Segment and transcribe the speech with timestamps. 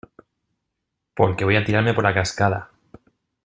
[1.13, 2.71] porque voy a tirarme por la cascada.